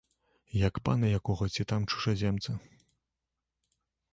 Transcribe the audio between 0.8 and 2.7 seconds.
пана якога ці там чужаземца.